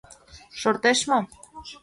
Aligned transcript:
Шортеш 0.59 0.99
мо? 1.09 1.19